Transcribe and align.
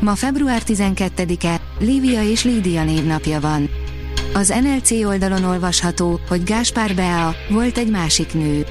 Ma 0.00 0.14
február 0.14 0.62
12-e, 0.66 1.60
Lívia 1.78 2.22
és 2.22 2.44
Lídia 2.44 2.84
névnapja 2.84 3.40
van. 3.40 3.70
Az 4.34 4.54
NLC 4.62 4.90
oldalon 4.90 5.44
olvasható, 5.44 6.20
hogy 6.28 6.42
Gáspár 6.42 6.94
Bea 6.94 7.34
volt 7.50 7.78
egy 7.78 7.90
másik 7.90 8.34
nő. 8.34 8.66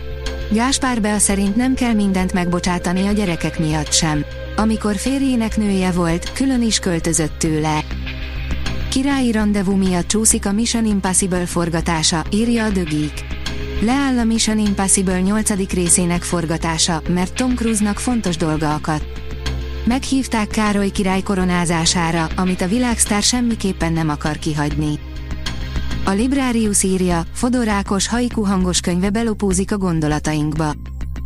Gáspár 0.52 1.02
Bea 1.02 1.18
szerint 1.18 1.56
nem 1.56 1.74
kell 1.74 1.94
mindent 1.94 2.34
megbocsátani 2.34 3.08
a 3.08 3.12
gyerekek 3.12 3.60
miatt 3.60 3.94
sem. 3.94 4.26
Amikor 4.56 4.96
férjének 4.96 5.58
nője 5.58 5.92
volt, 5.92 6.32
külön 6.34 6.62
is 6.62 6.80
költözött 6.80 7.40
tőle. 7.40 7.84
Királyi 8.90 9.32
rendezvú 9.32 9.76
miatt 9.76 10.08
csúszik 10.08 10.46
a 10.46 10.52
Mission 10.52 10.86
Impossible 10.86 11.46
forgatása, 11.46 12.24
írja 12.32 12.66
a 12.66 12.70
Geek. 12.70 13.26
Leáll 13.82 14.18
a 14.18 14.24
Mission 14.24 14.60
Impossible 14.60 15.22
8. 15.22 15.74
részének 15.74 16.24
forgatása, 16.24 17.02
mert 17.10 17.34
Tom 17.34 17.56
Cruise-nak 17.56 18.00
fontos 18.00 18.38
dolga 18.38 18.74
akadt. 18.74 19.06
Meghívták 19.88 20.48
Károly 20.48 20.90
király 20.90 21.22
koronázására, 21.22 22.28
amit 22.36 22.62
a 22.62 22.68
világsztár 22.68 23.24
semmiképpen 23.24 23.94
nem 23.94 24.10
akar 24.10 24.38
kihagyni. 24.38 25.00
A 26.06 26.12
Librarius 26.12 26.84
írja, 26.84 27.24
Fodor 27.34 27.68
Ákos 27.68 28.08
haiku 28.08 28.44
hangos 28.44 28.80
könyve 28.80 29.10
belopózik 29.10 29.72
a 29.72 29.78
gondolatainkba. 29.78 30.74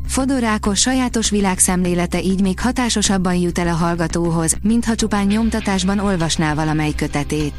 Fodor 0.08 0.44
Ákos 0.44 0.80
sajátos 0.80 1.30
világszemlélete 1.30 2.22
így 2.22 2.42
még 2.42 2.59
hatásosabban 2.59 3.36
jut 3.36 3.59
el 3.59 3.67
a 3.67 3.76
hallgatóhoz, 3.76 4.58
mintha 4.62 4.95
csupán 4.95 5.26
nyomtatásban 5.26 6.00
olvasná 6.00 6.54
valamely 6.54 6.92
kötetét. 6.92 7.54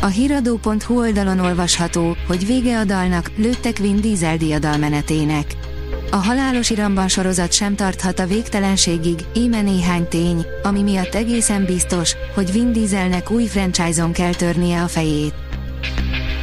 A 0.00 0.06
hiradó.hu 0.06 0.98
oldalon 0.98 1.38
olvasható, 1.38 2.16
hogy 2.26 2.46
vége 2.46 2.78
a 2.78 2.84
dalnak, 2.84 3.30
lőttek 3.36 3.78
Vin 3.78 4.00
Diesel 4.00 4.36
diadalmenetének. 4.36 5.56
A 6.10 6.16
halálos 6.16 6.70
iramban 6.70 7.08
sorozat 7.08 7.52
sem 7.52 7.74
tarthat 7.74 8.18
a 8.18 8.26
végtelenségig, 8.26 9.18
íme 9.34 9.62
néhány 9.62 10.08
tény, 10.08 10.46
ami 10.62 10.82
miatt 10.82 11.14
egészen 11.14 11.64
biztos, 11.64 12.16
hogy 12.34 12.52
Vin 12.52 12.72
Dieselnek 12.72 13.30
új 13.30 13.44
franchise-on 13.44 14.12
kell 14.12 14.34
törnie 14.34 14.82
a 14.82 14.88
fejét. 14.88 15.34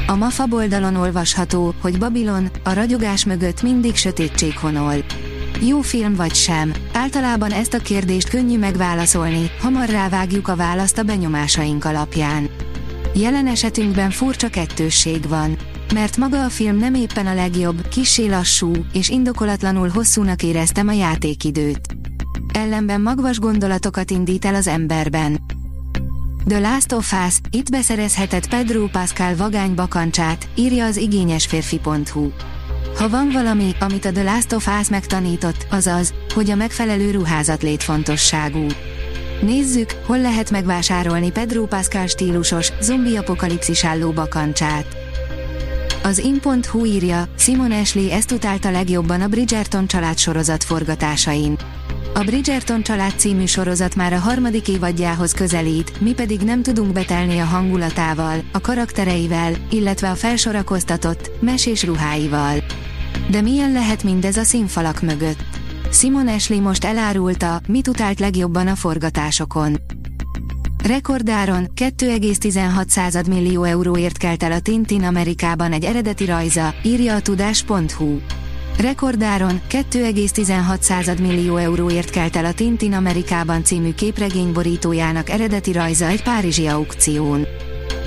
A 0.07 0.15
MAFA 0.15 0.45
oldalon 0.49 0.95
olvasható, 0.95 1.73
hogy 1.81 1.97
Babylon, 1.97 2.49
a 2.63 2.73
ragyogás 2.73 3.25
mögött 3.25 3.61
mindig 3.61 3.95
sötétség 3.95 4.57
honol. 4.57 4.95
Jó 5.61 5.81
film 5.81 6.15
vagy 6.15 6.35
sem? 6.35 6.73
Általában 6.93 7.51
ezt 7.51 7.73
a 7.73 7.79
kérdést 7.79 8.29
könnyű 8.29 8.57
megválaszolni, 8.57 9.51
hamar 9.59 9.89
rávágjuk 9.89 10.47
a 10.47 10.55
választ 10.55 10.97
a 10.97 11.03
benyomásaink 11.03 11.85
alapján. 11.85 12.49
Jelen 13.13 13.47
esetünkben 13.47 14.09
furcsa 14.09 14.47
kettősség 14.47 15.27
van. 15.27 15.57
Mert 15.93 16.17
maga 16.17 16.43
a 16.43 16.49
film 16.49 16.77
nem 16.77 16.93
éppen 16.93 17.27
a 17.27 17.33
legjobb, 17.33 17.87
kissé 17.87 18.27
lassú, 18.27 18.71
és 18.93 19.09
indokolatlanul 19.09 19.89
hosszúnak 19.89 20.43
éreztem 20.43 20.87
a 20.87 20.91
játékidőt. 20.91 21.95
Ellenben 22.53 23.01
magvas 23.01 23.39
gondolatokat 23.39 24.11
indít 24.11 24.45
el 24.45 24.55
az 24.55 24.67
emberben. 24.67 25.41
The 26.45 26.59
Last 26.59 26.91
of 26.91 27.13
Us, 27.27 27.35
itt 27.49 27.71
beszerezhetett 27.71 28.49
Pedro 28.49 28.87
Pascal 28.87 29.35
vagány 29.35 29.75
bakancsát, 29.75 30.47
írja 30.55 30.85
az 30.85 30.97
igényesférfi.hu. 30.97 32.29
Ha 32.97 33.09
van 33.09 33.29
valami, 33.31 33.71
amit 33.79 34.05
a 34.05 34.11
The 34.11 34.23
Last 34.23 34.53
of 34.53 34.67
Us 34.79 34.89
megtanított, 34.89 35.67
az 35.69 35.88
az, 35.88 36.13
hogy 36.33 36.50
a 36.50 36.55
megfelelő 36.55 37.11
ruházat 37.11 37.61
létfontosságú. 37.61 38.66
Nézzük, 39.41 39.91
hol 40.06 40.19
lehet 40.19 40.52
megvásárolni 40.52 41.31
Pedro 41.31 41.66
Pascal 41.66 42.07
stílusos, 42.07 42.72
zombi 42.81 43.16
apokalipszis 43.18 43.85
álló 43.85 44.12
bakancsát. 44.12 44.85
Az 46.03 46.18
in.hu 46.18 46.85
írja, 46.85 47.24
Simon 47.38 47.72
Ashley 47.72 48.12
ezt 48.12 48.31
utálta 48.31 48.72
legjobban 48.72 49.22
a 49.22 49.28
Bridgerton 49.28 49.88
család 49.88 50.18
sorozat 50.18 50.63
forgatásain. 50.63 51.57
A 52.13 52.24
Bridgerton 52.24 52.84
család 52.84 53.13
című 53.18 53.46
sorozat 53.46 53.96
már 53.96 54.13
a 54.13 54.19
harmadik 54.19 54.68
évadjához 54.68 55.31
közelít, 55.31 56.01
mi 56.01 56.13
pedig 56.13 56.41
nem 56.41 56.62
tudunk 56.62 56.94
betelni 56.94 57.40
a 57.40 57.46
hangulatával, 57.46 58.44
a 58.51 58.62
karaktereivel, 58.62 59.53
illetve 59.69 60.09
a 60.09 60.16
felsorakoztatott, 60.16 61.31
mesés 61.40 61.84
ruháival. 61.84 62.63
De 63.30 63.41
milyen 63.41 63.72
lehet 63.72 64.03
mindez 64.03 64.38
a 64.38 64.44
színfalak 64.44 65.01
mögött? 65.01 65.60
Simon 65.91 66.28
Ashley 66.28 66.59
most 66.59 66.84
elárulta, 66.84 67.62
mit 67.68 67.88
utált 67.88 68.19
legjobban 68.19 68.68
a 68.68 68.75
forgatásokon. 68.75 69.81
Rekordáron 70.84 71.68
2,16 71.75 73.28
millió 73.28 73.63
euróért 73.63 74.18
kelt 74.18 74.44
el 74.44 74.51
a 74.51 74.59
Tintin 74.59 75.03
Amerikában 75.03 75.72
egy 75.72 75.84
eredeti 75.84 76.25
rajza, 76.25 76.74
írja 76.84 77.16
a 77.16 77.22
tudás.hu. 77.22 78.19
Rekordáron 78.78 79.62
2,16 79.69 81.19
millió 81.22 81.56
euróért 81.56 82.09
kelt 82.09 82.35
el 82.35 82.46
a 82.46 82.53
Tintin 82.53 82.94
Amerikában 82.94 83.63
című 83.63 83.94
képregény 83.94 84.51
borítójának 84.53 85.30
eredeti 85.30 85.72
rajza 85.72 86.06
egy 86.06 86.24
párizsi 86.24 86.68
aukción. 86.68 87.47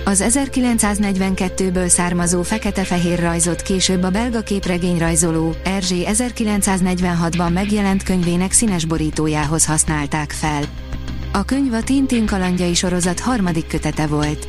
Az 0.05 0.25
1942-ből 0.29 1.87
származó 1.87 2.43
fekete-fehér 2.43 3.19
rajzot 3.19 3.63
később 3.63 4.03
a 4.03 4.11
belga 4.11 4.41
képregényrajzoló, 4.41 5.55
Erzsé 5.65 6.05
1946-ban 6.07 7.53
megjelent 7.53 8.03
könyvének 8.03 8.53
színes 8.53 8.85
borítójához 8.85 9.67
használták 9.67 10.31
fel. 10.31 10.63
A 11.33 11.45
könyv 11.45 11.73
a 11.73 11.83
Tintin 11.83 12.27
kalandjai 12.27 12.75
sorozat 12.75 13.21
harmadik 13.21 13.67
kötete 13.67 14.07
volt. 14.07 14.49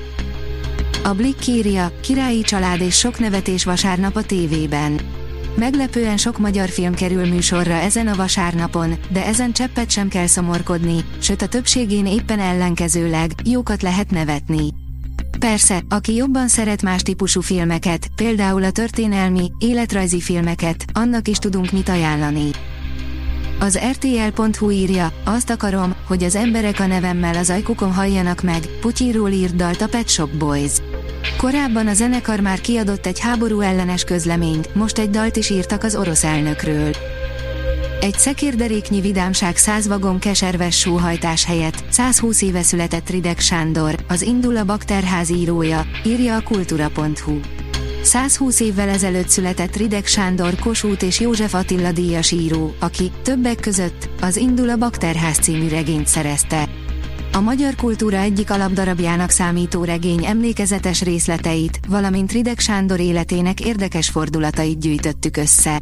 A 1.04 1.14
Blick 1.14 1.48
írja, 1.48 1.92
királyi 2.02 2.42
család 2.42 2.82
és 2.82 2.98
sok 2.98 3.20
nevetés 3.20 3.64
vasárnap 3.64 4.16
a 4.16 4.24
tévében. 4.24 5.00
Meglepően 5.56 6.18
sok 6.18 6.38
magyar 6.38 6.70
film 6.70 6.94
kerül 6.94 7.26
műsorra 7.26 7.74
ezen 7.74 8.08
a 8.08 8.16
vasárnapon, 8.16 8.94
de 9.10 9.26
ezen 9.26 9.52
cseppet 9.52 9.90
sem 9.90 10.08
kell 10.08 10.28
szomorkodni, 10.28 11.06
sőt 11.20 11.42
a 11.42 11.48
többségén 11.48 12.06
éppen 12.06 12.40
ellenkezőleg, 12.40 13.32
jókat 13.44 13.82
lehet 13.82 14.12
nevetni. 14.12 14.85
Persze, 15.40 15.82
aki 15.90 16.16
jobban 16.16 16.48
szeret 16.48 16.82
más 16.82 17.02
típusú 17.02 17.42
filmeket, 17.42 18.08
például 18.16 18.64
a 18.64 18.72
történelmi, 18.72 19.52
életrajzi 19.58 20.22
filmeket, 20.22 20.86
annak 20.94 21.28
is 21.28 21.38
tudunk 21.38 21.72
mit 21.72 21.90
ajánlani. 21.90 22.50
Az 23.60 23.80
RTL.hu 23.92 24.70
írja, 24.70 25.12
azt 25.24 25.50
akarom, 25.50 25.96
hogy 26.08 26.24
az 26.24 26.36
emberek 26.36 26.80
a 26.80 26.86
nevemmel 26.86 27.36
az 27.36 27.50
ajkukon 27.50 27.94
halljanak 27.94 28.42
meg, 28.42 28.66
Putyiról 28.82 29.30
írt 29.30 29.56
dalt 29.56 29.82
a 29.82 29.88
Pet 29.88 30.10
Shop 30.10 30.30
Boys. 30.38 30.72
Korábban 31.38 31.88
a 31.88 31.94
zenekar 31.94 32.40
már 32.40 32.62
kiadott 32.62 33.06
egy 33.06 33.20
háború 33.20 33.60
ellenes 33.60 34.04
közleményt, 34.04 34.76
most 34.76 34.98
egy 34.98 35.10
dalt 35.10 35.36
is 35.36 35.50
írtak 35.50 35.84
az 35.84 35.96
orosz 35.96 36.24
elnökről. 36.24 36.92
Egy 38.06 38.20
szekérderéknyi 38.20 39.02
vidámság 39.02 39.58
száz 39.58 39.88
vagon 39.88 40.20
keserves 40.20 40.80
sóhajtás 40.80 41.46
helyett 41.46 41.84
120 41.90 42.42
éve 42.42 42.62
született 42.62 43.10
Ridek 43.10 43.40
Sándor, 43.40 43.96
az 44.08 44.22
Indula 44.22 44.64
Bakterház 44.64 45.30
írója, 45.30 45.86
írja 46.04 46.36
a 46.36 46.42
kultura.hu. 46.42 47.40
120 48.04 48.60
évvel 48.60 48.90
ezelőtt 48.90 49.30
született 49.30 49.76
Ridek 49.76 50.06
Sándor 50.06 50.56
Kossuth 50.56 51.04
és 51.04 51.20
József 51.20 51.54
Attila 51.54 51.92
díjas 51.92 52.32
író, 52.32 52.76
aki, 52.80 53.12
többek 53.24 53.60
között, 53.60 54.10
az 54.22 54.38
Indula 54.38 54.78
Bakterház 54.78 55.38
című 55.38 55.68
regényt 55.68 56.08
szerezte. 56.08 56.70
A 57.34 57.40
magyar 57.40 57.76
kultúra 57.76 58.18
egyik 58.18 58.52
alapdarabjának 58.52 59.30
számító 59.30 59.84
regény 59.84 60.26
emlékezetes 60.26 61.02
részleteit, 61.02 61.80
valamint 61.88 62.32
Ridek 62.32 62.60
Sándor 62.60 63.00
életének 63.00 63.60
érdekes 63.60 64.10
fordulatait 64.10 64.80
gyűjtöttük 64.80 65.38
össze. 65.38 65.82